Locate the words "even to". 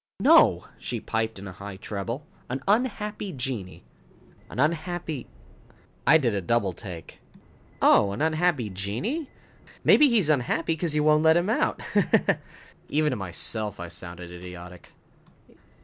12.89-13.15